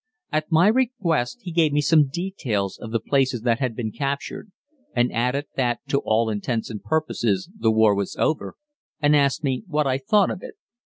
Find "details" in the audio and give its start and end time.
2.07-2.75